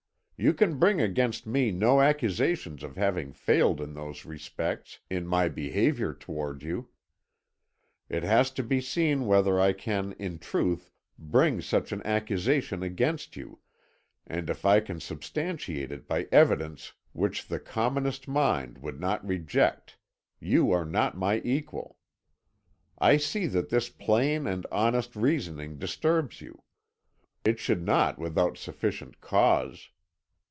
You 0.43 0.55
can 0.55 0.79
bring 0.79 0.99
against 0.99 1.45
me 1.45 1.69
no 1.69 2.01
accusation 2.01 2.83
of 2.83 2.95
having 2.95 3.31
failed 3.31 3.79
in 3.79 3.93
those 3.93 4.25
respects 4.25 4.97
in 5.07 5.27
my 5.27 5.47
behaviour 5.47 6.15
towards 6.15 6.63
you. 6.65 6.89
It 8.09 8.23
has 8.23 8.49
to 8.53 8.63
be 8.63 8.81
seen 8.81 9.27
whether 9.27 9.59
I 9.59 9.71
can 9.73 10.13
in 10.13 10.39
truth 10.39 10.89
bring 11.19 11.61
such 11.61 11.91
an 11.91 12.01
accusation 12.07 12.81
against 12.81 13.35
you, 13.35 13.59
and 14.25 14.49
if 14.49 14.65
I 14.65 14.79
can 14.79 14.99
substantiate 14.99 15.91
it 15.91 16.07
by 16.07 16.27
evidence 16.31 16.93
which 17.11 17.47
the 17.47 17.59
commonest 17.59 18.27
mind 18.27 18.79
would 18.79 18.99
not 18.99 19.23
reject, 19.23 19.99
you 20.39 20.71
are 20.71 20.85
not 20.85 21.15
my 21.15 21.39
equal. 21.43 21.99
I 22.97 23.17
see 23.17 23.45
that 23.45 23.69
this 23.69 23.89
plain 23.89 24.47
and 24.47 24.65
honest 24.71 25.15
reasoning 25.15 25.77
disturbs 25.77 26.41
you; 26.41 26.63
it 27.45 27.59
should 27.59 27.83
not 27.83 28.17
without 28.17 28.57
sufficient 28.57 29.21
cause. 29.21 29.89